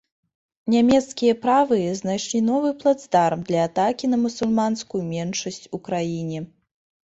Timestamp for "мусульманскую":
4.25-5.03